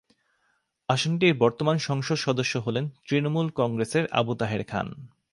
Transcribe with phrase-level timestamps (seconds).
[0.89, 4.87] আসনটির বর্তমান সংসদ সদস্য হলেন তৃণমূল কংগ্রেসের আবু তাহের খান।